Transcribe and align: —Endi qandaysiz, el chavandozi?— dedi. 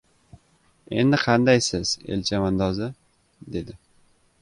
—Endi 1.01 1.19
qandaysiz, 1.25 1.93
el 2.15 2.27
chavandozi?— 2.33 2.91
dedi. 3.59 3.81